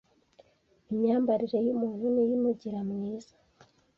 imyambarire 0.91 1.57
yumuntu 1.67 2.03
niyo 2.13 2.33
imugira 2.37 2.79
mwiza 2.89 3.33